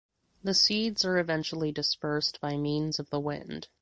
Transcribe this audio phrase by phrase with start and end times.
[0.43, 3.67] The seeds are eventually dispersed by means of the wind.